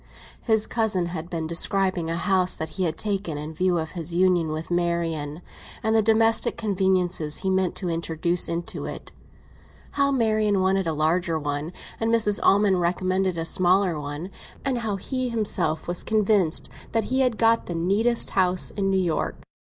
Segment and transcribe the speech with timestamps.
[0.41, 4.15] His cousin had been describing a house that he had taken in view of his
[4.15, 5.43] union with Marian,
[5.83, 9.11] and the domestic conveniences he meant to introduce into it;
[9.91, 12.39] how Marian wanted a larger one, and Mrs.
[12.41, 14.31] Almond recommended a smaller one,
[14.65, 18.97] and how he himself was convinced that he had got the neatest house in New
[18.97, 19.35] York.